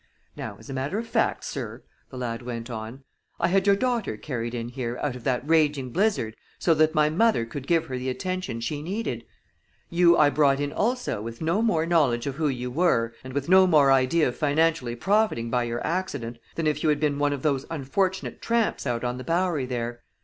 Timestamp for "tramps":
18.41-18.87